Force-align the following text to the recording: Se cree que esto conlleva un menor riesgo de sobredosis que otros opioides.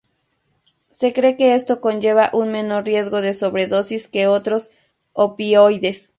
Se 0.89 1.13
cree 1.13 1.37
que 1.37 1.53
esto 1.53 1.79
conlleva 1.79 2.31
un 2.33 2.51
menor 2.51 2.85
riesgo 2.85 3.21
de 3.21 3.35
sobredosis 3.35 4.07
que 4.07 4.25
otros 4.25 4.71
opioides. 5.13 6.09